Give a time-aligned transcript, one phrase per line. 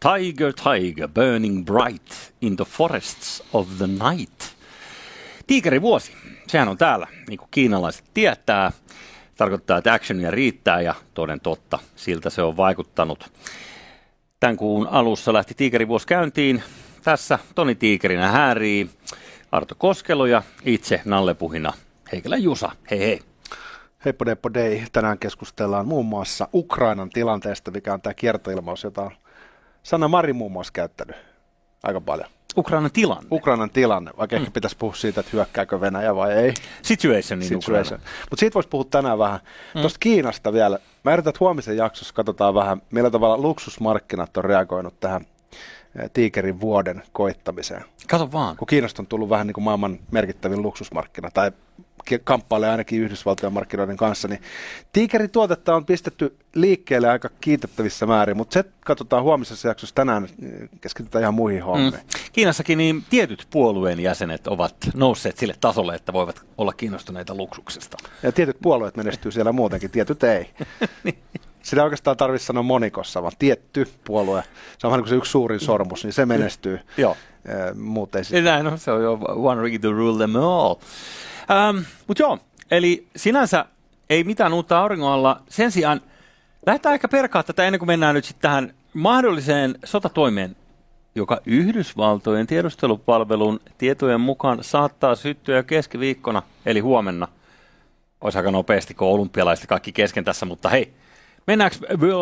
[0.00, 4.42] Tiger, tiger, burning bright in the forests of the night.
[5.46, 6.12] Tiikerivuosi,
[6.46, 8.72] sehän on täällä, niin kuin kiinalaiset tietää.
[9.36, 13.32] Tarkoittaa, että actionia riittää ja toden totta, siltä se on vaikuttanut.
[14.40, 16.62] Tämän kuun alussa lähti Tiikerivuosi käyntiin.
[17.02, 18.90] Tässä Toni Tiikerinä häärii
[19.52, 21.72] Arto Koskelo ja itse Nallepuhina
[22.12, 22.70] Heikelä Jusa.
[22.90, 23.20] Hei hei.
[24.04, 24.84] Heippo Deppo Dei.
[24.92, 29.10] Tänään keskustellaan muun muassa Ukrainan tilanteesta, mikä on tämä kiertoilmaus, jota
[29.86, 31.16] Sanna Mari muun muassa käyttänyt
[31.82, 32.28] aika paljon.
[32.56, 33.28] Ukrainan tilanne.
[33.32, 34.40] Ukrainan tilanne, vaikka mm.
[34.40, 36.54] ehkä pitäisi puhua siitä, että hyökkääkö Venäjä vai ei.
[36.82, 38.00] Situation niin Situation.
[38.20, 39.40] Mutta siitä voisi puhua tänään vähän.
[39.74, 39.80] Mm.
[39.80, 40.78] Tuosta Kiinasta vielä.
[41.04, 45.26] Mä yritän, että huomisen jaksossa katsotaan vähän, millä tavalla luksusmarkkinat on reagoinut tähän
[45.98, 47.84] eh, tiikerin vuoden koittamiseen.
[48.08, 48.56] Kato vaan.
[48.56, 51.52] Kun Kiinasta on tullut vähän niin kuin maailman merkittävin luksusmarkkina, tai
[52.24, 54.42] kamppailee ainakin Yhdysvaltojen markkinoiden kanssa, niin
[54.92, 60.28] Tiikerin tuotetta on pistetty liikkeelle aika kiitettävissä määrin, mutta se katsotaan huomisessa jaksossa tänään,
[60.80, 61.92] keskitytään ihan muihin hommiin.
[61.92, 62.00] Mm.
[62.32, 67.96] Kiinassakin niin tietyt puolueen jäsenet ovat nousseet sille tasolle, että voivat olla kiinnostuneita luksuksesta.
[68.22, 70.50] Ja tietyt puolueet menestyy siellä muutenkin, tietyt ei.
[71.04, 71.18] niin.
[71.62, 74.42] Sitä oikeastaan tarvitse sanoa monikossa, vaan tietty puolue,
[74.78, 76.80] se on vähän niin kuin se yksi suurin sormus, niin se menestyy.
[76.96, 77.16] Joo.
[77.74, 78.44] Muut ei sitten.
[78.44, 80.74] Näin on, se on jo one ring to rule them all.
[81.50, 82.38] Ähm, Mutta joo,
[82.70, 83.64] eli sinänsä
[84.10, 85.42] ei mitään uutta auringon alla.
[85.48, 86.00] Sen sijaan
[86.66, 90.56] lähdetään ehkä perkaa tätä ennen kuin mennään nyt sitten tähän mahdolliseen sotatoimeen,
[91.14, 97.28] joka Yhdysvaltojen tiedustelupalvelun tietojen mukaan saattaa syttyä keskiviikkona, eli huomenna.
[98.20, 100.92] Olisi aika nopeasti, kun olympialaiset kaikki kesken tässä, mutta hei,
[101.46, 101.76] Mennäänkö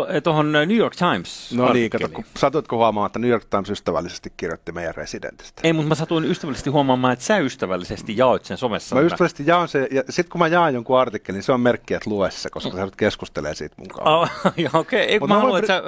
[0.08, 1.52] eh, tuohon New York Times?
[1.52, 5.60] No niin, kato, kun, satuitko huomaamaan, että New York Times ystävällisesti kirjoitti meidän residentistä?
[5.64, 8.96] Ei, mutta mä satuin ystävällisesti huomaamaan, että sä ystävällisesti jaoit sen somessa.
[8.96, 11.94] Mä ystävällisesti jaan sen, ja sitten kun mä jaan jonkun artikkelin, niin se on merkki,
[11.94, 14.10] että lue se, koska sä nyt keskustelee siitä mun kanssa.
[14.14, 14.30] Oh,
[14.80, 15.28] okei, okay.
[15.28, 15.82] mä, haluan, että sä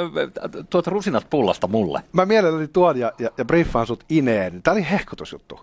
[0.70, 2.02] tuot rusinat pullasta mulle.
[2.12, 4.62] Mä mielelläni tuon ja, ja, ja briefaan sut ineen.
[4.62, 5.60] Tämä oli hehkutusjuttu.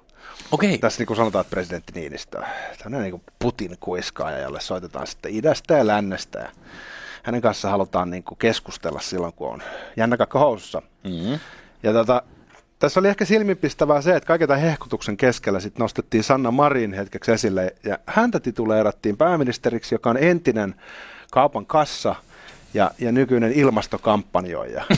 [0.51, 0.77] Okei.
[0.77, 2.41] Tässä niin kuin sanotaan, että presidentti Niinistö,
[2.77, 6.39] tämmöinen niin kuin Putin kuiskaaja, jolle soitetaan sitten idästä ja lännestä.
[6.39, 6.49] Ja
[7.23, 9.63] hänen kanssa halutaan niin kuin keskustella silloin, kun on
[9.97, 10.81] jännäkakka housussa.
[11.03, 11.39] Mm-hmm.
[11.83, 12.21] Ja tota,
[12.79, 17.31] tässä oli ehkä silmipistävää se, että kaiken tämän hehkutuksen keskellä sit nostettiin Sanna Marin hetkeksi
[17.31, 20.75] esille, ja häntä tituleerattiin pääministeriksi, joka on entinen
[21.31, 22.15] kaupan kassa
[22.73, 24.83] ja, ja nykyinen ilmastokampanjoija.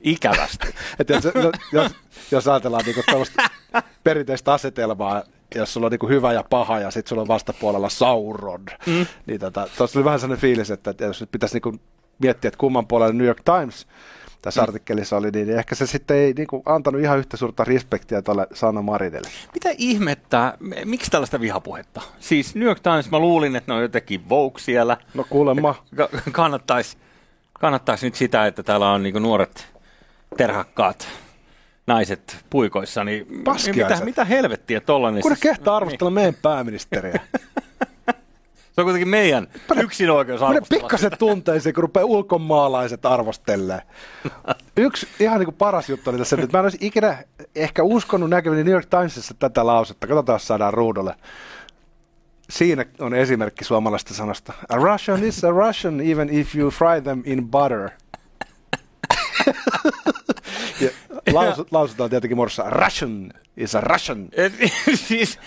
[0.00, 0.74] Ikävästi.
[0.98, 1.24] Et jos,
[1.72, 1.92] jos,
[2.30, 3.26] jos ajatellaan niin
[4.04, 5.22] perinteistä asetelmaa,
[5.54, 9.06] jos sulla on niin hyvä ja paha ja sitten sulla on vastapuolella Sauron, mm.
[9.26, 11.80] niin tota, tuossa oli vähän sellainen fiilis, että, jos nyt pitäisi niin
[12.18, 13.86] miettiä, että kumman puolella New York Times
[14.42, 14.62] tässä mm.
[14.62, 18.46] artikkelissa oli, niin ehkä se sitten ei niin kuin, antanut ihan yhtä suurta respektiä tuolle
[18.54, 19.28] Sanna Marinelle.
[19.54, 22.02] Mitä ihmettä, miksi tällaista vihapuhetta?
[22.20, 24.96] Siis New York Times, mä luulin, että ne on jotenkin Vogue siellä.
[25.14, 25.74] No kuulemma.
[26.32, 26.96] Kannattaisi
[27.62, 29.66] kannattais nyt sitä, että täällä on niin nuoret
[30.36, 31.08] terhakkaat
[31.86, 33.26] naiset puikoissa, niin
[33.74, 35.22] mitä, mitä helvettiä tollainen?
[35.22, 36.14] Kun ne kehtaa arvostella niin.
[36.14, 37.20] meidän pääministeriä.
[38.72, 40.80] Se on kuitenkin meidän yksin oikeus arvostella.
[40.80, 43.82] pikkasen tunteisiin, kun rupeaa ulkomaalaiset arvostelee.
[44.76, 48.30] Yksi ihan niin kuin paras juttu oli tässä, että mä en olisi ikinä ehkä uskonut
[48.30, 50.06] näkeväni New York Timesissa tätä lausetta.
[50.06, 51.14] Katsotaan, jos saadaan ruudulle.
[52.50, 54.52] Siinä on esimerkki suomalaista sanasta.
[54.68, 57.90] A Russian is a Russian even if you fry them in butter.
[61.26, 64.28] ja lausut, lausutaan tietenkin muodossa Russian is a Russian.
[65.08, 65.38] siis,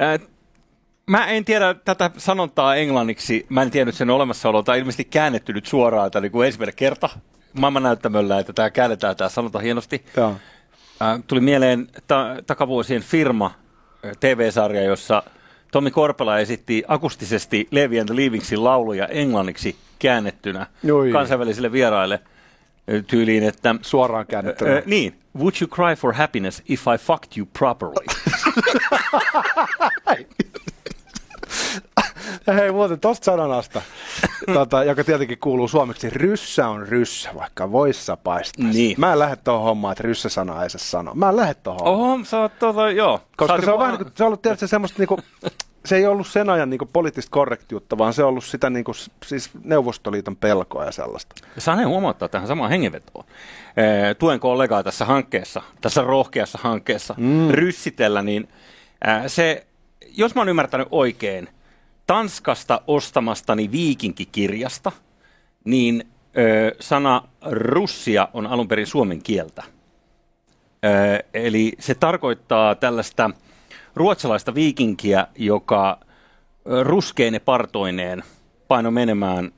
[0.00, 0.28] äh,
[1.06, 3.46] mä en tiedä tätä sanontaa englanniksi.
[3.48, 4.62] Mä en tiennyt sen olemassaoloa.
[4.62, 7.08] Tämä on ilmeisesti käännetty nyt suoraan tämä niin ensimmäinen kerta
[7.52, 10.04] maailman näyttämöllä, että tämä käännetään tämä sanonta hienosti.
[10.16, 10.34] Joo.
[11.02, 13.50] Äh, tuli mieleen ta- takavuosien firma
[14.20, 15.22] TV-sarja, jossa
[15.72, 21.12] Tommi Korpela esitti akustisesti Levi and the Leavingsin lauluja englanniksi käännettynä Oi.
[21.12, 22.20] kansainvälisille vieraille–
[23.06, 23.74] tyyliin, että...
[23.82, 24.76] Suoraan käännettynä.
[24.76, 25.18] Äh, niin.
[25.38, 28.06] Would you cry for happiness if I fucked you properly?
[32.54, 33.82] Hei muuten tosta sanonasta,
[34.54, 38.78] tota, joka tietenkin kuuluu suomeksi, ryssä on ryssä, vaikka voissa paistaisi.
[38.78, 38.94] Niin.
[39.00, 41.14] Mä en lähde tuohon hommaan, että ryssä sana ei se sano.
[41.14, 43.20] Mä en lähde tuohon Oho, sä oot tota, joo.
[43.36, 45.18] Koska se on vähän niin kuin, se on ollut tietysti semmoista niinku,
[45.88, 48.94] se ei ollut sen ajan niin poliittista korrektiutta, vaan se on ollut sitä niin kuin,
[49.26, 51.34] siis Neuvostoliiton pelkoa ja sellaista.
[51.58, 53.24] Saan huomauttaa tähän samaan hengenvetoon.
[54.18, 57.48] tuen kollegaa tässä hankkeessa, tässä rohkeassa hankkeessa mm.
[57.50, 58.48] ryssitellä, niin
[59.26, 59.66] se,
[60.16, 61.48] jos mä oon ymmärtänyt oikein,
[62.06, 64.92] Tanskasta ostamastani viikinkikirjasta,
[65.64, 66.04] niin
[66.38, 69.62] ö, sana russia on alun perin suomen kieltä.
[70.84, 73.30] Ö, eli se tarkoittaa tällaista
[73.94, 76.00] ruotsalaista viikinkiä, joka
[76.82, 78.22] ruskeine partoineen
[78.68, 79.52] paino menemään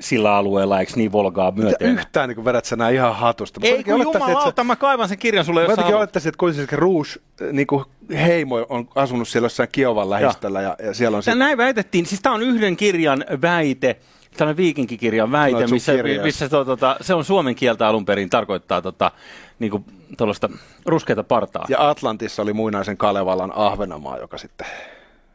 [0.00, 1.88] sillä alueella, eikö niin Volgaa Mitä myöten?
[1.88, 3.60] yhtään niin vedät sä nää ihan hatusta.
[3.60, 6.38] Mä Ei kun jumalauta, mä kaivan sen kirjan sulle, Mä jos sä jotenkin olettaisin, että
[6.38, 7.10] kuitenkin Rouge
[7.52, 11.38] niin kuin heimo on asunut siellä jossain Kiovan lähistöllä ja, ja siellä on Tää sitten...
[11.38, 13.96] Näin väitettiin, siis tämä on yhden kirjan väite,
[14.36, 15.92] tällainen viikinkikirjan väite, No, missä,
[16.22, 19.10] missä to, tota, se on suomen kieltä alun perin, tarkoittaa tota,
[19.58, 19.84] niinku,
[20.18, 20.48] tuollaista
[20.86, 21.66] ruskeata partaa.
[21.68, 21.88] Ja.
[21.90, 24.66] Atlantissa oli muinaisen Kalevalan Ahvenamaa, joka sitten...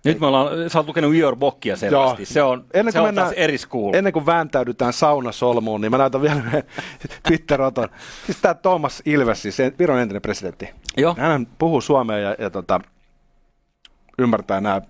[0.06, 2.26] Nyt me ollaan, sä oot lukenut Ior Bokkia selvästi, Joo.
[2.26, 3.94] se on, Ennen se kuin on mennään- taas eri school.
[3.94, 6.42] Ennen kuin vääntäydytään saunasolmuun, niin mä näytän vielä
[7.28, 7.90] Twitter-oton.
[8.26, 10.70] Siis tämä Thomas Ilves, siis se Viron entinen presidentti.
[10.98, 11.16] Joo.
[11.20, 12.80] Hän puhuu suomea ja, ja tota,
[14.18, 14.82] ymmärtää nämä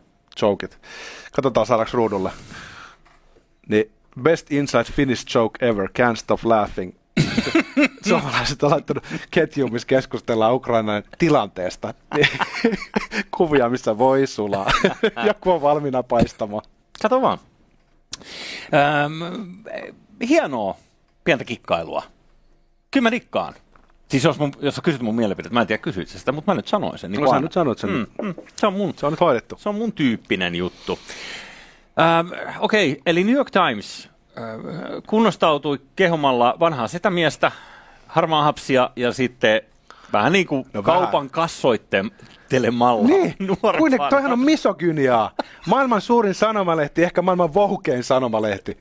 [0.42, 0.80] jokit.
[1.36, 2.32] Katsotaan saadaanko ruudulle.
[3.70, 3.92] Niin
[4.22, 6.94] best inside Finnish joke ever, can't stop laughing.
[8.08, 11.94] Suomalaiset on laittanut ketjuun, missä keskustellaan Ukrainan tilanteesta.
[13.38, 14.72] Kuvia, missä voi sulaa.
[15.28, 16.64] Joku on valmiina paistamaan.
[17.02, 17.38] Kato vaan.
[19.06, 19.64] Öm,
[20.28, 20.78] hienoa
[21.24, 22.04] pientä kikkailua.
[22.92, 23.54] Kyllä mä dikkaan.
[24.10, 26.52] Siis jos, mun, jos sä kysyt mun mielipidettä, mä en tiedä kysyit sä sitä, mutta
[26.52, 27.12] mä nyt sanoin sen.
[27.12, 27.90] Niin No sä nyt sanoit sen.
[27.90, 29.56] Mm, mm, se on mun Se on nyt hoidettu.
[29.60, 31.00] Se on mun tyyppinen juttu.
[32.00, 32.28] Ähm,
[32.60, 34.10] Okei, okay, eli New York Times
[35.08, 37.52] kunnostautui kehomalla vanhaa setämiestä,
[38.08, 39.62] harmaa hapsia ja sitten
[40.14, 41.02] vähän niin kuin No vähän.
[41.02, 43.08] kaupan kassoittelemalla.
[43.08, 43.36] Niin,
[43.78, 45.32] kuitenkin toihan on misogyniaa.
[45.68, 48.78] Maailman suurin sanomalehti, ehkä maailman vohukein sanomalehti.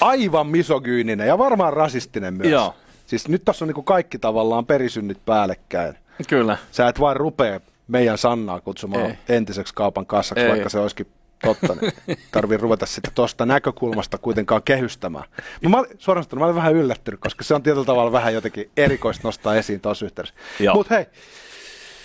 [0.00, 2.50] Aivan misogyyninen ja varmaan rasistinen myös.
[2.50, 2.74] Joo.
[3.06, 5.94] Siis nyt tässä on niinku kaikki tavallaan perisynnit päällekkäin.
[6.28, 6.56] Kyllä.
[6.70, 9.18] Sä et vain rupea meidän Sannaa kutsumaan Ei.
[9.28, 10.50] entiseksi kaupan kassaksi, Ei.
[10.50, 11.06] vaikka se olisikin
[11.44, 11.76] totta.
[12.06, 15.24] Niin tarvii ruveta sitä tuosta näkökulmasta kuitenkaan kehystämään.
[15.62, 19.28] Mä, mä, suoraan mä olin vähän yllättynyt, koska se on tietyllä tavalla vähän jotenkin erikoista
[19.28, 20.40] nostaa esiin tuossa yhteydessä.
[20.74, 21.06] Mutta hei,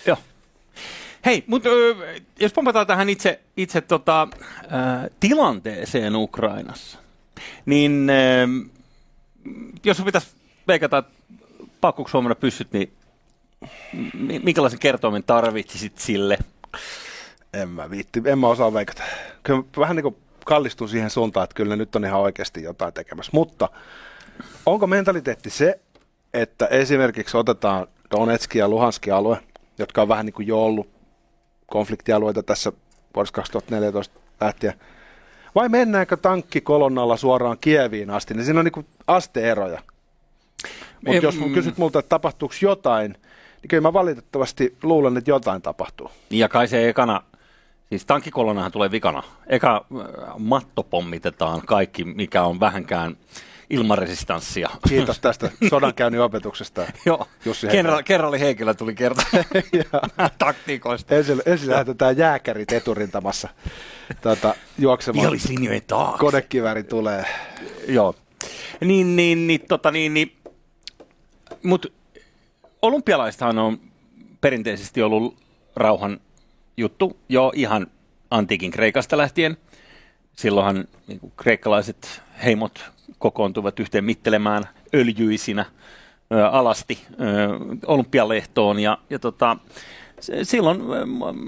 [0.06, 0.16] Joo.
[1.26, 1.68] Hei, mutta
[2.40, 4.26] jos pompataan tähän itse, itse tota, ä,
[5.20, 6.98] tilanteeseen Ukrainassa,
[7.66, 8.48] niin ä,
[9.84, 10.28] jos pitäisi
[10.68, 11.12] veikata, että
[11.80, 12.92] pakkuuko Suomena pyssyt, niin
[14.14, 16.38] mi- minkälaisen kertoimen tarvitsisit sille?
[17.52, 19.02] En mä viitti, en mä osaa veikata.
[19.42, 23.30] Kyllä vähän niin kuin kallistun siihen suuntaan, että kyllä nyt on ihan oikeasti jotain tekemässä.
[23.34, 23.68] Mutta
[24.66, 25.80] onko mentaliteetti se,
[26.34, 29.38] että esimerkiksi otetaan Donetski ja Luhanski alue,
[29.78, 30.88] jotka on vähän niin kuin jo ollut
[31.66, 32.72] konfliktialueita tässä
[33.14, 34.74] vuodesta 2014 lähtien,
[35.54, 39.82] vai mennäänkö tankkikolonnalla suoraan Kieviin asti, niin siinä on niin kuin asteeroja.
[41.06, 43.12] Mutta jos mun kysyt multa, että tapahtuuko jotain,
[43.62, 46.10] niin kyllä mä valitettavasti luulen, että jotain tapahtuu.
[46.30, 47.22] Ja kai se ekana,
[47.88, 49.22] siis tankkikolonahan tulee vikana.
[49.46, 53.16] Eka äh, matto pommitetaan kaikki, mikä on vähänkään
[53.70, 54.70] ilmaresistanssia.
[54.88, 56.86] Kiitos tästä sodankäynnin opetuksesta.
[57.06, 59.24] Joo, Jussi Kenra- kerralli Heikkilä tuli kertoa
[60.38, 61.14] taktiikoista.
[61.14, 63.48] Ensin, ensin lähetetään jääkärit eturintamassa
[64.22, 65.22] tuota, juoksemaan.
[65.22, 66.18] Vihollislinjojen taakse.
[66.18, 67.24] Konekiväri tulee.
[67.88, 68.14] Joo.
[68.80, 70.36] Niin, niin, niin, tota, niin, niin.
[71.62, 71.92] Mut
[72.82, 73.80] olympialaistahan on
[74.40, 75.36] perinteisesti ollut
[75.76, 76.20] rauhan
[76.78, 77.86] juttu jo ihan
[78.30, 79.56] antiikin Kreikasta lähtien.
[80.36, 84.64] Silloinhan niin kuin, kreikkalaiset heimot kokoontuivat yhteen mittelemään
[84.94, 85.64] öljyisinä
[86.32, 87.16] ö, alasti ö,
[87.86, 89.56] olympialehtoon ja, ja tota,
[90.42, 90.80] silloin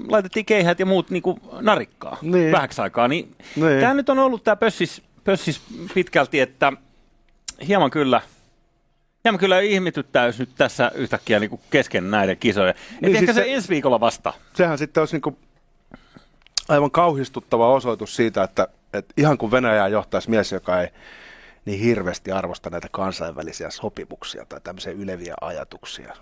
[0.08, 2.52] laitettiin keihät ja muut niin kuin narikkaa Niin.
[2.52, 3.08] vähäksi aikaa.
[3.08, 3.80] Niin, Niin.
[3.80, 5.60] Tämä nyt on ollut tämä pössis, pössis
[5.94, 6.72] pitkälti, että
[7.68, 8.20] hieman kyllä,
[9.24, 12.74] hieman kyllä ihmetyttää, jos nyt tässä yhtäkkiä niin kuin kesken näiden kisojen.
[12.74, 14.32] Niin, Niin, ehkä siis se, se- ensi viikolla vasta.
[14.54, 15.38] Sehän sitten olisi niinku
[16.68, 20.88] aivan kauhistuttava osoitus siitä, että, että ihan kuin Venäjää johtaisi mies, joka ei
[21.64, 26.16] niin hirveästi arvosta näitä kansainvälisiä sopimuksia tai tämmöisiä yleviä ajatuksia.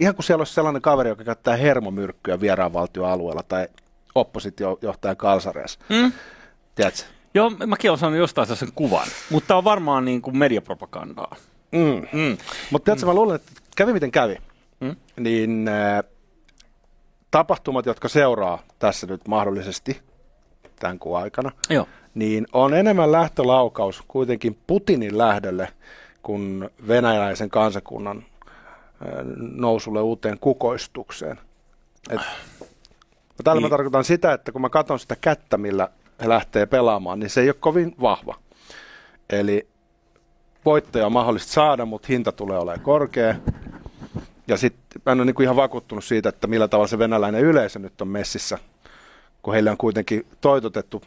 [0.00, 3.68] Ihan kuin siellä olisi sellainen kaveri, joka käyttää hermomyrkkyä vieraan valtioalueella tai
[4.14, 5.80] oppositiojohtajan kalsareessa.
[5.88, 6.12] Mm?
[6.74, 7.02] Tiedätkö?
[7.34, 11.36] Joo, mäkin olen saanut jostain sen kuvan, mutta tämä on varmaan niin kuin mediapropagandaa.
[11.74, 12.18] Mm.
[12.18, 12.36] Mm.
[12.70, 14.36] Mutta tiedätkö, mä luulen, että kävi miten kävi,
[14.80, 14.96] Mm.
[15.16, 16.04] niin äh,
[17.30, 20.00] tapahtumat, jotka seuraa tässä nyt mahdollisesti
[20.80, 21.88] tämän kuun aikana, Joo.
[22.14, 25.68] niin on enemmän lähtölaukaus kuitenkin Putinin lähdölle
[26.22, 31.38] kuin venäläisen kansakunnan äh, nousulle uuteen kukoistukseen.
[32.10, 32.20] Et,
[33.38, 33.60] ja tällä.
[33.60, 33.66] Niin.
[33.66, 35.88] mä tarkoitan sitä, että kun mä katson sitä kättä, millä
[36.22, 38.34] he lähtee pelaamaan, niin se ei ole kovin vahva.
[39.30, 39.68] Eli
[40.64, 43.34] voittoja on mahdollista saada, mutta hinta tulee olemaan korkea.
[44.48, 47.78] Ja sitten mä en ole niinku ihan vakuuttunut siitä, että millä tavalla se venäläinen yleisö
[47.78, 48.58] nyt on messissä,
[49.42, 51.02] kun heille on kuitenkin toitotettu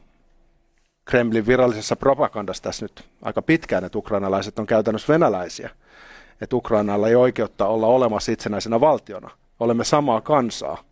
[1.06, 5.70] Kremlin virallisessa propagandassa tässä nyt aika pitkään, että ukrainalaiset on käytännössä venäläisiä.
[6.42, 9.30] Että Ukrainalla ei oikeutta olla olemassa itsenäisenä valtiona.
[9.60, 10.84] Olemme samaa kansaa.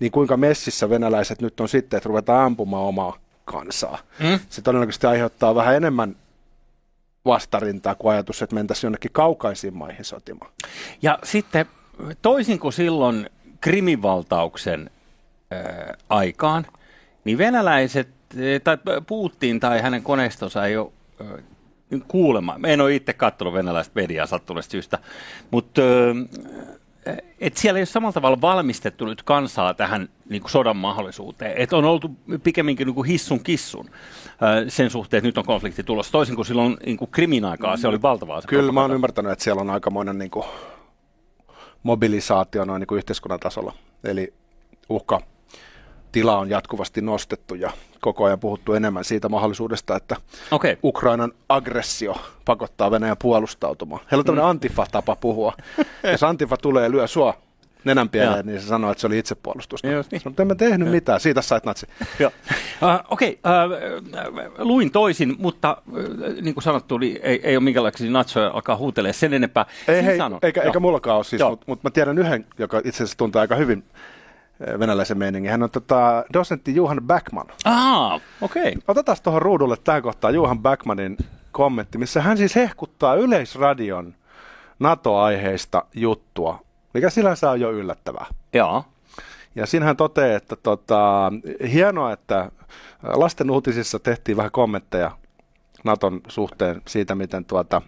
[0.00, 3.98] Niin kuinka messissä venäläiset nyt on sitten, että ruvetaan ampumaan omaa kansaa.
[4.18, 4.38] Mm.
[4.48, 6.16] Se todennäköisesti aiheuttaa vähän enemmän
[7.26, 10.52] vastarintaa kuin ajatus, että mentäisiin jonnekin kaukaisiin maihin sotimaan.
[11.02, 11.66] Ja sitten
[12.22, 13.30] toisin kuin silloin
[13.60, 14.90] krimivaltauksen
[15.52, 16.66] äh, aikaan,
[17.24, 18.08] niin venäläiset,
[18.64, 20.90] tai Putin tai hänen koneistonsa ei ole
[21.20, 21.44] äh,
[22.08, 22.58] kuulema.
[22.66, 24.98] En ole itse katsonut venäläistä mediaa sattuneesta syystä,
[25.50, 25.82] mutta
[27.40, 31.52] et siellä ei ole samalla tavalla valmistettu nyt kansaa tähän niin kuin sodan mahdollisuuteen.
[31.56, 32.10] Et on oltu
[32.42, 33.90] pikemminkin niin kuin hissun kissun
[34.68, 36.12] sen suhteen, että nyt on konflikti tulossa.
[36.12, 38.40] Toisin kuin silloin niin kuin krimin aikaa, se oli valtavaa.
[38.40, 40.46] Se Kyllä mä oon ymmärtänyt, että siellä on aikamoinen niin kuin
[41.82, 43.72] mobilisaatio noin niin kuin yhteiskunnan tasolla.
[44.04, 44.34] Eli
[44.88, 45.20] uhka
[46.12, 50.16] tila on jatkuvasti nostettu ja koko ajan puhuttu enemmän siitä mahdollisuudesta, että
[50.50, 50.76] okay.
[50.84, 54.00] Ukrainan aggressio pakottaa Venäjän puolustautumaan.
[54.10, 54.50] Heillä on tämmöinen mm.
[54.50, 55.52] antifa-tapa puhua.
[56.12, 57.34] Jos antifa tulee ja lyö sua
[57.86, 59.88] nenän pieleen, niin se sanoo, että se oli itsepuolustusta.
[59.88, 60.04] Niin.
[60.04, 61.86] Sanoin, että en mä tehnyt mitään, siitä sait natsi.
[62.24, 62.30] uh,
[63.10, 65.98] Okei, okay, uh, luin toisin, mutta uh,
[66.42, 69.66] niin kuin sanottu, niin ei, ei ole minkälaisia natsoja alkaa huutelee sen enempää.
[69.88, 73.18] Ei, hei, eikä, eikä mullakaan ole siis, mutta mut mä tiedän yhden, joka itse asiassa
[73.18, 73.84] tuntuu aika hyvin
[74.78, 75.50] venäläisen meiningin.
[75.50, 77.46] Hän on tota, dosentti Juhan Backman.
[77.64, 78.62] Ah, okei.
[78.62, 78.82] Okay.
[78.88, 81.16] Otetaan tuohon ruudulle tämä kohtaa Juhan Backmanin
[81.52, 84.14] kommentti, missä hän siis hehkuttaa Yleisradion
[84.78, 86.65] NATO-aiheista juttua,
[86.96, 88.26] mikä sinänsä on jo yllättävää.
[88.52, 88.84] Joo.
[89.54, 91.32] Ja siinä hän toteaa, että tota,
[91.72, 92.50] hienoa, että
[93.02, 95.10] lasten uutisissa tehtiin vähän kommentteja
[95.84, 97.82] Naton suhteen siitä, miten tuota,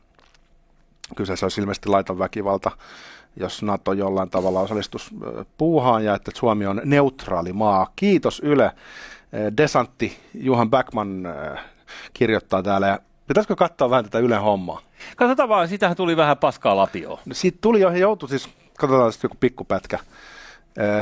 [1.16, 2.70] kyseessä olisi ilmeisesti laiton väkivalta
[3.36, 5.10] jos NATO jollain tavalla osallistus
[5.58, 7.92] puuhaan ja että Suomi on neutraali maa.
[7.96, 8.72] Kiitos Yle.
[9.56, 11.28] Desantti Juhan Backman
[12.14, 12.86] kirjoittaa täällä.
[12.86, 12.98] Ja
[13.28, 14.80] pitäisikö katsoa vähän tätä Ylen hommaa?
[15.16, 17.18] Katsotaan vaan, sitähän tuli vähän paskaa lapioon.
[17.32, 18.48] Siitä tuli jo, he joutui siis,
[18.78, 19.98] katsotaan sitten joku pikkupätkä.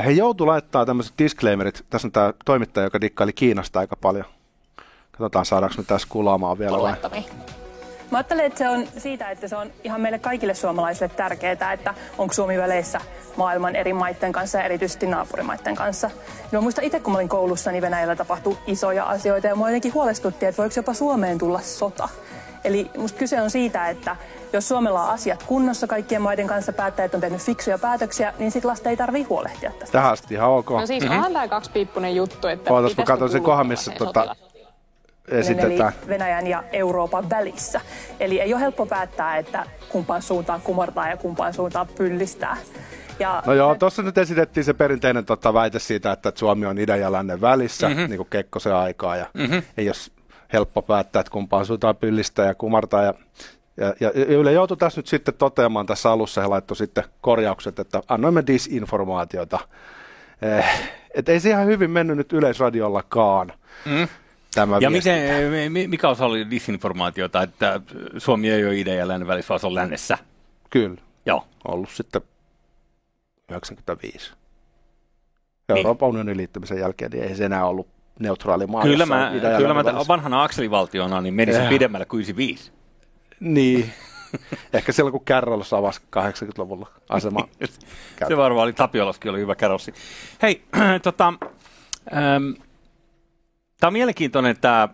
[0.05, 1.85] He joutu laittaa tämmöiset disclaimerit.
[1.89, 4.25] Tässä on tämä toimittaja, joka dikkaili Kiinasta aika paljon.
[5.11, 6.95] Katsotaan, saadaanko me tässä kulaamaan vielä vai?
[8.11, 11.93] Mä ajattelen, että se on siitä, että se on ihan meille kaikille suomalaisille tärkeää, että
[12.17, 13.01] onko Suomi väleissä
[13.35, 16.11] maailman eri maiden kanssa ja erityisesti naapurimaiden kanssa.
[16.51, 19.69] Ja mä muistan itse, kun mä olin koulussa, niin Venäjällä tapahtui isoja asioita ja mua
[19.69, 22.09] jotenkin huolestutti, että voiko jopa Suomeen tulla sota.
[22.63, 24.15] Eli musta kyse on siitä, että
[24.53, 28.65] jos Suomella on asiat kunnossa kaikkien maiden kanssa, päättäjät on tehnyt fiksuja päätöksiä, niin sit
[28.65, 29.91] lasta ei tarvii huolehtia tästä.
[29.91, 30.69] Tähän asti ihan ok.
[30.69, 31.17] No siis mm-hmm.
[31.17, 34.35] onhan tämä kaksipiippunen juttu, että Ootas, mä katson sen kohan, missä tota,
[35.27, 35.93] esitetään.
[35.99, 37.81] Eli Venäjän ja Euroopan välissä.
[38.19, 42.57] Eli ei ole helppo päättää, että kumpaan suuntaan kumartaa ja kumpaan suuntaan pyllistää.
[43.19, 46.99] Ja no joo, tuossa nyt esitettiin se perinteinen tota, väite siitä, että Suomi on idän
[46.99, 48.09] ja lännen välissä, mm-hmm.
[48.09, 49.63] niin kuin Kekkosen aikaa, ja mm-hmm.
[49.77, 49.95] ei ole
[50.53, 53.03] helppo päättää, että kumpaan suuntaan pyllistää ja kumartaa.
[53.03, 53.13] Ja,
[53.77, 58.01] ja, ja Yle joutui tässä nyt sitten toteamaan tässä alussa, he laittoi sitten korjaukset, että
[58.07, 59.59] annoimme disinformaatiota.
[60.41, 63.53] Eh, että ei se ihan hyvin mennyt nyt Yleisradiollakaan.
[63.85, 64.07] Mm
[64.57, 65.21] tämä Ja miten,
[65.87, 67.81] mikä osa oli disinformaatiota, että
[68.17, 70.17] Suomi ei ole idän ja lännen välissä, vaan se on lännessä?
[70.69, 71.01] Kyllä.
[71.25, 71.47] Joo.
[71.67, 72.21] Ollut sitten
[73.51, 74.31] 95.
[75.67, 75.77] Niin.
[75.77, 77.87] Euroopan unionin liittymisen jälkeen niin ei se enää ollut
[78.19, 78.83] neutraali maa.
[78.83, 81.69] Kyllä mä, kyllä mä vanhana akselivaltiona niin menisin ja.
[81.69, 82.71] pidemmälle kuin 95.
[83.39, 83.93] Niin.
[84.73, 87.47] Ehkä silloin, kun Kärrolos avasi 80-luvulla asema.
[88.27, 89.93] se varmaan oli, Tapiolaskin oli hyvä kärrossi.
[90.41, 90.63] Hei,
[91.03, 91.33] tota,
[92.13, 92.61] ähm,
[93.79, 94.89] Tämä on mielenkiintoinen tämä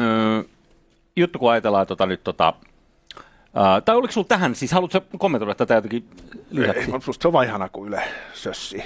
[0.00, 0.44] äh,
[1.16, 2.54] juttu, kun ajatellaan tota, nyt tota,
[3.48, 6.08] Uh, tai oliko sinulla tähän, siis haluatko kommentoida tätä jotenkin
[6.50, 6.80] lisäksi?
[6.80, 8.02] Ei, se on vaan ihana, kun Yle
[8.34, 8.82] sössi.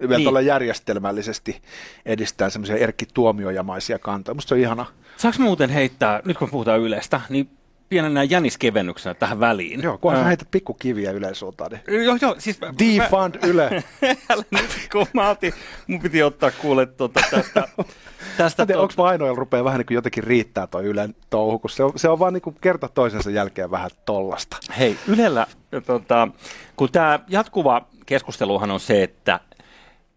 [0.00, 0.46] Yle niin.
[0.46, 1.62] järjestelmällisesti
[2.06, 4.34] edistää semmoisia Erkki Tuomiojamaisia kantoja.
[4.34, 4.86] Musta se on ihana.
[5.16, 7.50] Saanko muuten heittää, nyt kun puhutaan Ylestä, niin
[7.88, 9.82] pienenä jäniskevennyksenä tähän väliin.
[9.82, 11.70] Joo, kunhan sä heität pikkukiviä Ylen suuntaan.
[11.70, 12.04] Niin...
[12.04, 12.58] Joo, joo, siis...
[12.78, 13.46] Defund mä...
[13.46, 13.84] Yle.
[14.50, 15.52] nyt kun mä otin,
[15.86, 17.68] mun piti ottaa kuule tuota tästä...
[18.38, 21.84] tästä tiedä, onko ainoa, rupeaa vähän niin kuin jotenkin riittää toi Ylen touhu, kun se
[21.84, 24.56] on, se on vaan niin kuin kerta toisensa jälkeen vähän tollasta.
[24.78, 25.46] Hei, Ylellä,
[25.86, 26.28] tota,
[26.76, 29.40] kun tämä jatkuva keskusteluhan on se, että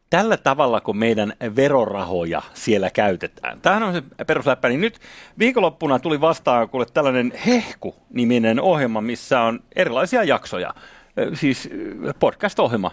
[0.10, 3.62] tällä tavalla, kun meidän verorahoja siellä käytetään.
[3.62, 4.70] Tämähän on se perusläppä.
[4.70, 5.00] Niin nyt
[5.40, 10.74] viikonloppuna tuli vastaan kuule tällainen Hehku-niminen ohjelma, missä on erilaisia jaksoja.
[11.34, 11.70] Siis
[12.20, 12.92] podcast-ohjelma,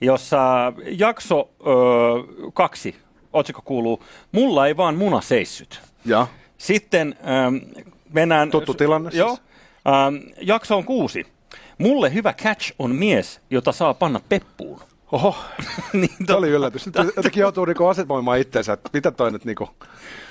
[0.00, 1.64] jossa jakso ö,
[2.54, 2.96] kaksi,
[3.32, 5.80] otsikko kuuluu, mulla ei vaan muna seissyt.
[6.04, 6.26] Ja.
[6.58, 7.24] Sitten ö,
[8.12, 8.50] mennään...
[8.50, 9.18] Tuttu tilanne siis.
[9.18, 9.30] Joo.
[9.30, 11.26] Ö, jakso on kuusi.
[11.78, 14.80] Mulle hyvä catch on mies, jota saa panna peppuun.
[15.12, 15.36] Oho,
[15.92, 16.86] niin, se oli yllätys.
[16.86, 19.68] Nyt jotenkin joutuu niinku asemoimaan itseensä, että mitä toi nyt niinku...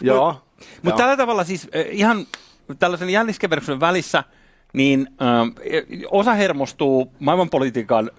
[0.01, 0.41] Joo.
[0.81, 2.27] Mutta tällä tavalla siis eh, ihan
[2.79, 4.23] tällaisen jänniskeveruksen välissä
[4.73, 5.25] niin ö,
[6.11, 8.11] osa hermostuu maailmanpolitiikan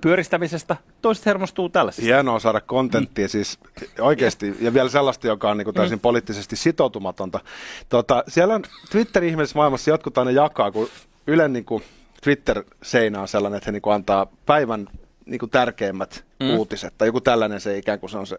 [0.00, 2.06] pyöristämisestä, toiset hermostuu tällaisesta.
[2.06, 3.28] Hienoa saada kontenttia, mm.
[3.28, 3.58] siis
[4.00, 6.00] oikeasti, ja vielä sellaista, joka on niin kuin täysin mm.
[6.00, 7.40] poliittisesti sitoutumatonta.
[7.88, 10.88] Tota, siellä on Twitter-ihmeellisessä maailmassa jotkut aina jakaa, kun
[11.26, 11.82] Ylen niin kuin
[12.22, 14.88] Twitter-seinä on sellainen, että he niin kuin antaa päivän
[15.28, 16.50] niin kuin tärkeimmät mm.
[16.50, 18.38] uutiset, tai joku tällainen se ikään kuin se on se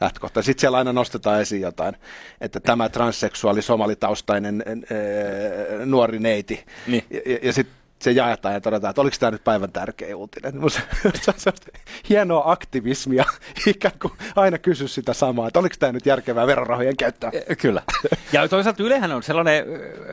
[0.00, 0.42] lähtökohta.
[0.42, 1.96] Sitten siellä aina nostetaan esiin jotain,
[2.40, 7.04] että tämä transseksuaali somalitaustainen ee, nuori neiti, niin.
[7.10, 10.52] ja, ja sitten se jaetaan ja todetaan, että oliko tämä nyt päivän tärkeä uutinen.
[11.36, 11.72] se on
[12.08, 13.24] hienoa aktivismia,
[13.66, 17.30] ikään kuin aina kysy sitä samaa, että oliko tämä nyt järkevää verorahojen käyttöä.
[17.58, 17.82] Kyllä.
[18.32, 19.64] Ja toisaalta Ylehän on sellainen,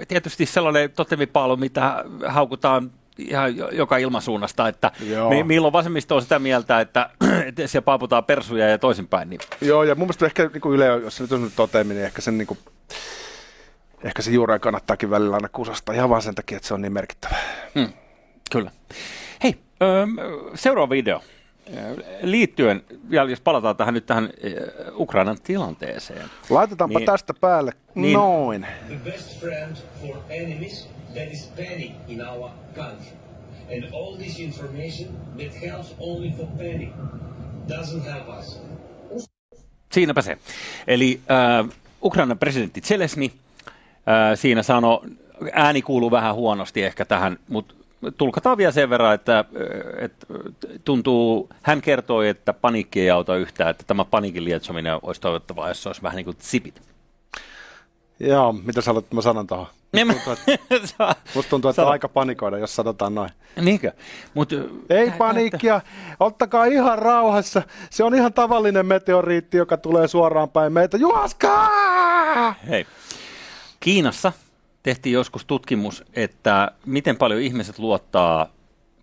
[0.07, 4.91] tietysti sellainen totemipaalu, mitä haukutaan ihan joka ilmasuunnasta, että
[5.29, 7.09] mi- milloin vasemmisto on sitä mieltä, että,
[7.47, 9.29] että siellä paaputaan persuja ja toisinpäin.
[9.29, 9.39] Niin.
[9.61, 12.21] Joo, ja mun mielestä ehkä niin kuin Yle, jos se nyt on toteaminen, niin ehkä
[12.21, 12.59] sen niin kuin,
[14.03, 16.93] ehkä se juuri kannattaakin välillä aina kusasta ihan vaan sen takia, että se on niin
[16.93, 17.35] merkittävä.
[17.75, 17.93] Hmm.
[18.51, 18.71] Kyllä.
[19.43, 19.55] Hei,
[20.55, 21.21] seuraava video
[22.21, 22.83] liittyen,
[23.29, 24.29] jos palataan tähän nyt tähän
[24.95, 26.29] Ukrainan tilanteeseen.
[26.49, 28.67] Laitetaanpa niin, tästä päälle niin, noin.
[28.87, 33.17] The best friend for enemies that is panic in our country.
[33.75, 36.89] And all this information that helps only for panic
[37.69, 38.61] doesn't help us.
[39.91, 40.37] Siinäpä se.
[40.87, 41.69] Eli äh,
[42.03, 43.31] Ukrainan presidentti Zelensky äh,
[44.35, 44.99] siinä sanoi,
[45.53, 47.73] ääni kuuluu vähän huonosti ehkä tähän, mutta
[48.17, 49.45] tulkataan vielä sen verran, että, äh,
[49.97, 50.27] että
[50.85, 55.83] tuntuu, hän kertoi, että paniikki ei auta yhtään, että tämä paniikin lietsominen olisi toivottavaa, jos
[55.83, 56.81] se olisi vähän niin kuin zipit.
[58.19, 59.67] Joo, mitä sä haluat, mä sanon tuohon?
[59.93, 63.29] Niin musta tuntuu, että, musta tuntuu, että on aika panikoida, jos sanotaan noin.
[63.61, 63.91] Niinkö?
[64.33, 64.49] Mut,
[64.89, 65.81] Ei paniikkia,
[66.19, 67.61] ottakaa ihan rauhassa.
[67.89, 70.97] Se on ihan tavallinen meteoriitti, joka tulee suoraan päin meitä.
[70.97, 72.55] Juoskaa!
[72.69, 72.85] Hei.
[73.79, 74.31] Kiinassa
[74.87, 78.49] tehtiin joskus tutkimus, että miten paljon ihmiset luottaa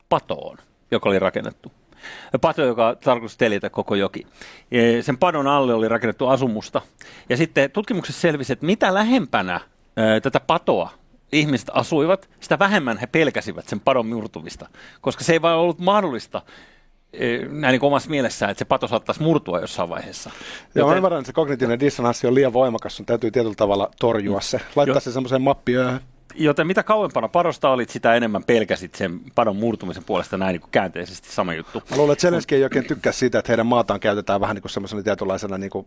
[0.08, 0.58] patoon,
[0.90, 1.72] joka oli rakennettu
[2.40, 4.26] pato, joka tarkoitus teljetä koko joki.
[5.00, 6.80] Sen padon alle oli rakennettu asumusta.
[7.28, 9.60] Ja sitten tutkimuksessa selvisi, että mitä lähempänä
[10.22, 10.90] tätä patoa
[11.32, 14.68] ihmiset asuivat, sitä vähemmän he pelkäsivät sen padon murtumista,
[15.00, 16.42] koska se ei vain ollut mahdollista
[17.50, 20.30] näin niin omassa mielessään, että se pato saattaisi murtua jossain vaiheessa.
[20.30, 20.88] Joo, Joten...
[20.88, 24.60] mä ymmärrän, että se kognitiivinen dissonanssi on liian voimakas, sun täytyy tietyllä tavalla torjua se.
[24.76, 25.00] Laittaa jo.
[25.00, 26.00] se semmoiseen mappiöön
[26.36, 30.70] Joten mitä kauempana padosta olit, sitä enemmän pelkäsit sen padon murtumisen puolesta näin niin kuin
[30.70, 31.82] käänteisesti sama juttu.
[31.90, 34.70] Mä luulen, että Zelenski ei oikein tykkää siitä, että heidän maataan käytetään vähän niin kuin
[34.70, 35.86] semmoisena tietynlaisena niin kuin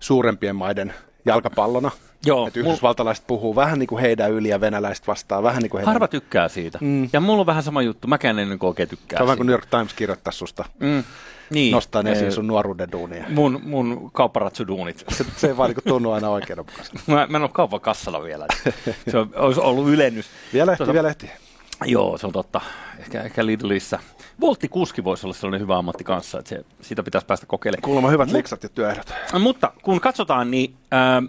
[0.00, 1.90] suurempien maiden jalkapallona.
[2.26, 3.36] Joo, että yhdysvaltalaiset mul...
[3.36, 5.92] puhuu vähän niin kuin heidän yli ja venäläiset vastaa vähän niin kuin heidän...
[5.92, 6.78] Harva tykkää siitä.
[6.80, 7.08] Mm.
[7.12, 8.08] Ja mulla on vähän sama juttu.
[8.08, 10.64] Mäkään en niin oikein tykkää Se on vähän kuin New York Times kirjoittaa susta.
[10.78, 11.04] Mm.
[11.50, 11.72] Niin.
[11.72, 13.24] Nostaa ne esiin sun nuoruuden duunia.
[13.28, 15.04] Mun, mun kaupparatsuduunit.
[15.08, 16.98] Se, se ei vaan niin tunnu aina oikeudenmukaisesti.
[17.06, 18.46] mä, mä en ole kaupan kassalla vielä.
[19.10, 20.26] Se on, olisi ollut ylennys.
[20.52, 21.30] Vielä ehti, tota, vielä ehti.
[21.84, 22.60] Joo, se on totta.
[22.98, 23.98] Ehkä, ehkä Lidlissä.
[24.40, 27.82] Voltti kuski voisi olla sellainen hyvä ammatti kanssa, että se, siitä pitäisi päästä kokeilemaan.
[27.82, 29.12] Kuulemma hyvät liksat ja työehdot.
[29.38, 31.22] Mutta kun katsotaan, niin äh,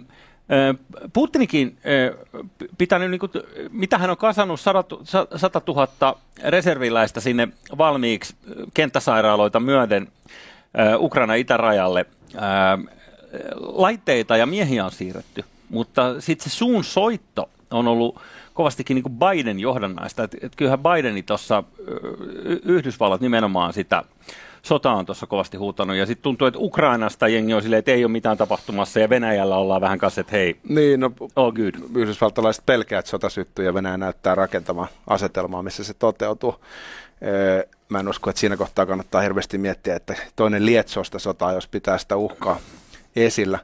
[1.12, 1.78] Putinikin
[2.78, 3.32] pitänyt, niin kuin,
[3.70, 8.34] mitä hän on kasannut 100 000 reserviläistä sinne valmiiksi
[8.74, 10.08] kenttäsairaaloita myöden
[10.98, 12.06] Ukraina itärajalle.
[13.56, 18.20] Laitteita ja miehiä on siirretty, mutta sitten se suun soitto on ollut
[18.54, 20.22] kovastikin niin kuin Biden johdannaista.
[20.22, 21.64] Että et kyllähän Bideni tuossa
[22.64, 24.04] Yhdysvallat nimenomaan sitä
[24.62, 25.96] sota on tuossa kovasti huutanut.
[25.96, 29.56] Ja sitten tuntuu, että Ukrainasta jengi on silleen, että ei ole mitään tapahtumassa ja Venäjällä
[29.56, 31.74] ollaan vähän kanssa, että hei, niin, no, all good.
[31.96, 36.54] Yhdysvaltalaiset pelkäät sota syttyy ja Venäjä näyttää rakentamaan asetelmaa, missä se toteutuu.
[37.88, 41.66] Mä en usko, että siinä kohtaa kannattaa hirveästi miettiä, että toinen lietsoo sitä sotaa, jos
[41.66, 42.58] pitää sitä uhkaa
[43.16, 43.58] esillä.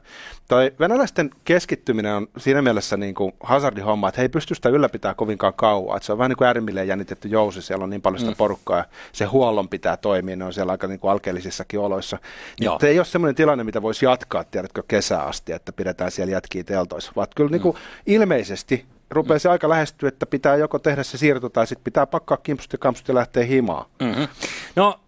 [0.47, 5.15] Tai venäläisten keskittyminen on siinä mielessä niin kuin hazardihomma, että he ei pysty sitä ylläpitämään
[5.15, 5.97] kovinkaan kauan.
[5.97, 8.37] Että se on vähän niin kuin äärimmilleen jännitetty jousi, siellä on niin paljon sitä mm.
[8.37, 12.17] porukkaa ja se huollon pitää toimia, ne on siellä aika niin kuin alkeellisissakin oloissa.
[12.59, 16.63] Niin ei ole semmoinen tilanne, mitä voisi jatkaa, tiedätkö, kesää asti, että pidetään siellä jätkiä
[16.63, 17.81] teltoissa, vaan kyllä niin kuin mm.
[18.05, 22.37] ilmeisesti rupeaa se aika lähestyä, että pitää joko tehdä se siirto tai sitten pitää pakkaa
[22.37, 23.85] kimpsut ja kampsut ja lähteä himaan.
[23.99, 24.27] Mm-hmm.
[24.75, 24.99] No,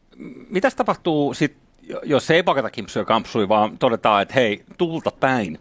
[0.49, 1.68] mitäs tapahtuu sitten
[2.03, 5.59] jos ei pakata kimpsuja kampsui, vaan todetaan, että hei, tulta päin.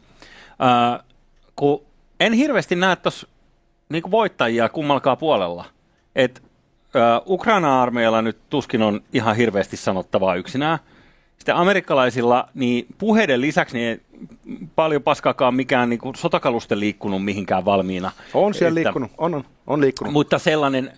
[0.58, 1.02] Ää,
[1.56, 1.82] kun
[2.20, 3.28] en hirveästi näe tuossa
[3.88, 5.64] niin voittajia kummalkaa puolella.
[6.16, 6.42] Et,
[7.26, 10.78] Ukraina-armeijalla nyt tuskin on ihan hirveästi sanottavaa yksinään.
[11.38, 14.00] Sitten amerikkalaisilla, niin puheiden lisäksi niin
[14.74, 18.10] paljon paskaakaan mikään niin sotakalusten liikkunut mihinkään valmiina.
[18.34, 20.12] On siellä että, liikkunut, on, on, on liikkunut.
[20.12, 20.92] Mutta sellainen,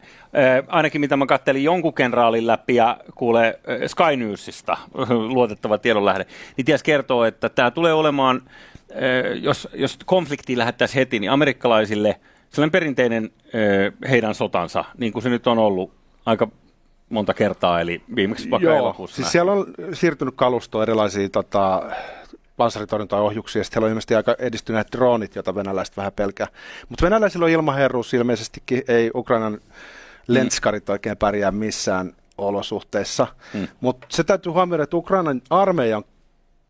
[0.68, 4.76] ainakin mitä mä kattelin jonkun kenraalin läpi ja kuule Sky Newsista,
[5.34, 6.26] luotettava tiedonlähde,
[6.56, 8.42] niin ties kertoo, että tämä tulee olemaan,
[9.40, 13.30] jos, jos konflikti lähettäisiin heti, niin amerikkalaisille sellainen perinteinen
[14.08, 15.92] heidän sotansa, niin kuin se nyt on ollut
[16.26, 16.48] aika
[17.10, 19.16] monta kertaa, eli viimeksi vaikka Joo, elokuussa.
[19.16, 21.82] siis siellä on siirtynyt kalustoa erilaisia tota,
[22.56, 26.46] panssaritorjuntaohjuksia, ja sitten siellä on ilmeisesti aika edistyneet droonit, joita venäläiset vähän pelkää.
[26.88, 29.58] Mutta venäläisillä on ilmaherruus, ilmeisestikin ei Ukrainan
[30.26, 33.26] lenskarit oikein pärjää missään olosuhteissa.
[33.54, 33.68] Mm.
[33.80, 36.04] Mutta se täytyy huomioida, että Ukrainan armeija on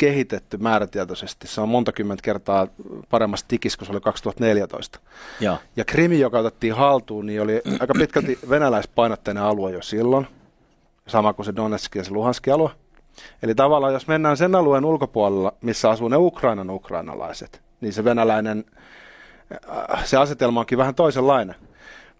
[0.00, 1.48] kehitetty määrätietoisesti.
[1.48, 2.66] Se on monta kymmentä kertaa
[3.10, 5.00] paremmassa tikissä kuin se oli 2014.
[5.40, 5.58] Joo.
[5.76, 10.26] Ja Krimi, joka otettiin haltuun, niin oli aika pitkälti venäläispainotteinen alue jo silloin,
[11.06, 12.70] sama kuin se Donetsk ja se Luhanskin alue.
[13.42, 18.64] Eli tavallaan, jos mennään sen alueen ulkopuolella, missä asuu ne Ukrainan ukrainalaiset, niin se venäläinen,
[19.52, 21.54] äh, se asetelma onkin vähän toisenlainen.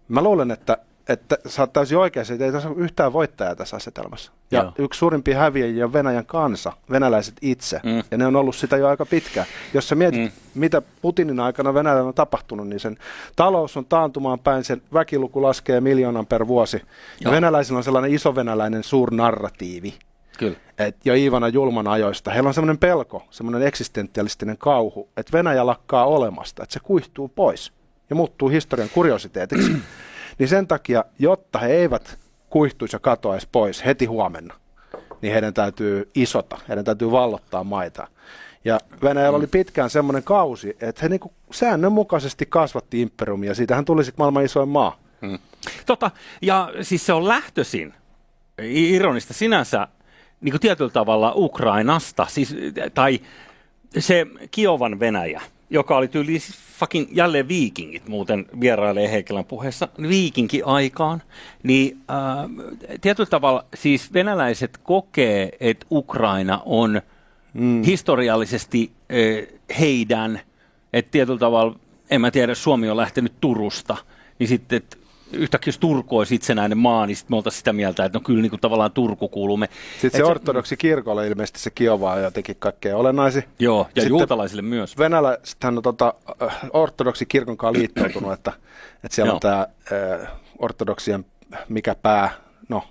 [0.07, 0.77] Mä luulen, että,
[1.11, 4.31] että sä oot täysin oikeassa, että ei tässä ole yhtään voittajaa tässä asetelmassa.
[4.51, 4.71] Ja Joo.
[4.77, 8.03] yksi suurimpia häviäjiä on Venäjän kansa, venäläiset itse, Mm.
[8.11, 9.47] ja ne on ollut sitä jo aika pitkään.
[9.73, 10.31] Jos sä mietit, Mm.
[10.55, 12.97] mitä Putinin aikana Venäjällä on tapahtunut, niin sen
[13.35, 16.77] talous on taantumaan päin, sen väkiluku laskee miljoonan per vuosi.
[16.77, 16.83] Ja
[17.21, 17.33] Joo.
[17.33, 19.93] venäläisillä on sellainen iso venäläinen suurnarratiivi,
[20.37, 20.57] Kyllä.
[20.77, 26.05] että jo Iivana Julman ajoista, heillä on semmoinen pelko, semmoinen eksistentialistinen kauhu, että Venäjä lakkaa
[26.05, 27.71] olemasta, että se kuihtuu pois
[28.09, 29.71] ja muuttuu historian kuriositeetiksi.
[30.41, 34.55] Niin sen takia, jotta he eivät kuihtuisi ja katoaisi pois heti huomenna,
[35.21, 38.07] niin heidän täytyy isota, heidän täytyy vallottaa maita.
[38.65, 44.03] Ja Venäjällä oli pitkään semmoinen kausi, että he niinku säännönmukaisesti kasvatti imperiumia, ja siitähän tuli
[44.03, 44.99] sitten maailman isoin maa.
[45.85, 47.93] Tota, ja siis se on lähtöisin,
[48.73, 49.87] ironista sinänsä,
[50.41, 52.55] niin kuin tietyllä tavalla Ukrainasta, siis,
[52.93, 53.19] tai
[53.99, 61.21] se Kiovan Venäjä, joka oli tyyli siis fucking jälleen viikingit muuten vierailee Heikelän puheessa viikinki-aikaan,
[61.63, 67.01] niin äh, tietyllä tavalla siis venäläiset kokee, että Ukraina on
[67.53, 67.83] mm.
[67.83, 69.47] historiallisesti äh,
[69.79, 70.39] heidän,
[70.93, 71.75] että tietyllä tavalla,
[72.09, 73.97] en mä tiedä, Suomi on lähtenyt Turusta,
[74.39, 74.97] niin sitten, että
[75.33, 78.41] yhtäkkiä jos Turku olisi itsenäinen maa, niin sitten me oltaisiin sitä mieltä, että no kyllä
[78.41, 79.69] niin kuin tavallaan Turku kuuluu me.
[80.01, 83.43] Sitten se ortodoksi kirkolle ilmeisesti se Kiova on jotenkin kaikkein olennaisin.
[83.59, 84.97] Joo, ja Sitten- juutalaisille myös.
[84.97, 86.13] venäläisethän on tota,
[86.73, 88.53] ortodoksi kirkon kanssa liittoutunut, että,
[89.03, 89.35] että siellä Joo.
[89.35, 89.67] on tämä
[90.59, 91.25] ortodoksien
[91.69, 92.29] mikä pää,
[92.69, 92.83] no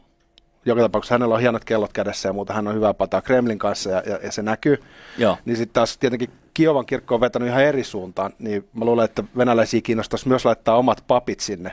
[0.64, 3.90] joka tapauksessa hänellä on hienot kellot kädessä ja muuta, hän on hyvää pataa Kremlin kanssa
[3.90, 4.83] ja, ja, ja se näkyy.
[5.18, 5.38] Joo.
[5.44, 9.24] Niin sitten taas tietenkin Kiovan kirkko on vetänyt ihan eri suuntaan, niin mä luulen, että
[9.37, 11.72] venäläisiä kiinnostaisi myös laittaa omat papit sinne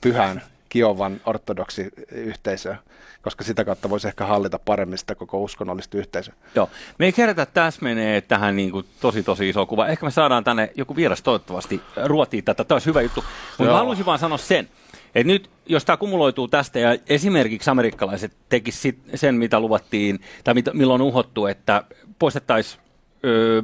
[0.00, 2.78] pyhään Kiovan ortodoksi yhteisöön,
[3.22, 6.34] koska sitä kautta voisi ehkä hallita paremmin sitä koko uskonnollista yhteisöä.
[6.54, 6.70] Joo.
[6.98, 9.86] Me ei kerätä, että tässä menee tähän niin kuin tosi tosi iso kuva.
[9.86, 12.64] Ehkä me saadaan tänne joku vieras toivottavasti ruotiin tätä.
[12.64, 13.24] Tämä olisi hyvä juttu.
[13.58, 14.68] Mutta haluaisin vaan sanoa sen,
[15.14, 20.70] että nyt jos tämä kumuloituu tästä ja esimerkiksi amerikkalaiset tekisivät sen, mitä luvattiin, tai mitä,
[20.74, 21.84] milloin on uhottu, että
[22.18, 22.82] poistettaisiin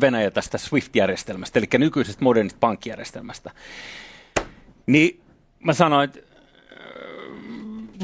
[0.00, 3.50] Venäjä tästä SWIFT-järjestelmästä, eli nykyisestä modernista pankkijärjestelmästä,
[4.86, 5.20] niin
[5.60, 6.25] mä sanoin, että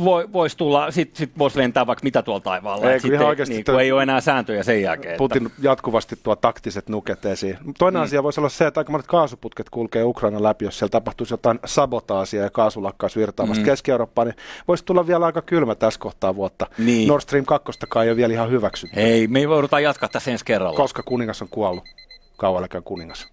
[0.05, 2.91] voi, voisi tulla, sit, sit voisi lentää vaikka mitä tuolla taivaalla.
[2.91, 5.19] Ei, sitten, oikeasti niin, kun ei ole enää sääntöjä sen jälkeen.
[5.19, 7.59] Putin jatkuvasti tuo taktiset nuket esiin.
[7.79, 8.05] Toinen mm.
[8.05, 11.59] asia voisi olla se, että aika monet kaasuputket kulkee Ukraina läpi, jos siellä tapahtuisi jotain
[11.65, 13.65] sabotaasia ja kaasu lakkaisi virtaamasta mm.
[13.65, 14.37] Keski-Eurooppaan, niin
[14.69, 16.67] voisi tulla vielä aika kylmä tässä kohtaa vuotta.
[16.79, 17.09] Niin.
[17.09, 17.73] Nord Stream 2
[18.05, 20.77] ei ole vielä ihan hyväksytty, Ei, me ei voida jatkaa tässä ensi kerralla.
[20.77, 21.85] koska kuningas on kuollut.
[22.37, 23.29] Kauan kuningas.